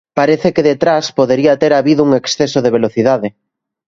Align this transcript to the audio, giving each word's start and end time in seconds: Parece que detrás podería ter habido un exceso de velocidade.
Parece 0.19 0.47
que 0.55 0.67
detrás 0.71 1.05
podería 1.19 1.59
ter 1.61 1.71
habido 1.75 2.01
un 2.07 2.11
exceso 2.21 2.59
de 2.61 2.73
velocidade. 2.77 3.27